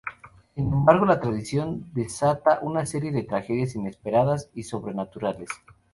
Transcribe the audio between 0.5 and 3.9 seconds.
Sin embargo, la traición desata una serie de tragedias